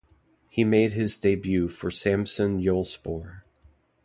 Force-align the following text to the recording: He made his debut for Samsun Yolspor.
He 0.49 0.63
made 0.63 0.93
his 0.93 1.15
debut 1.15 1.67
for 1.67 1.91
Samsun 1.91 2.59
Yolspor. 2.63 3.43